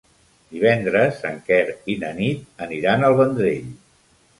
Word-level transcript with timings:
Divendres 0.55 1.21
en 1.33 1.37
Quer 1.51 1.61
i 1.95 2.01
na 2.07 2.13
Nit 2.23 2.67
aniran 2.69 3.11
al 3.13 3.23
Vendrell. 3.23 3.75